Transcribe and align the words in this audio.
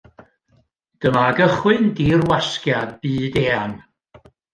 Dyma 1.01 1.25
gychwyn 1.37 1.83
dirwasgiad 1.97 2.89
byd-eang. 3.01 3.77